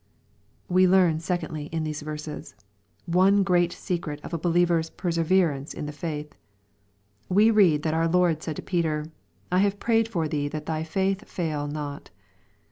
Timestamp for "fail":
11.29-11.67